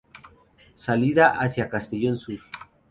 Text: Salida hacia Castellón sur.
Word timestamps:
Salida 0.77 1.29
hacia 1.39 1.69
Castellón 1.69 2.17
sur. 2.17 2.39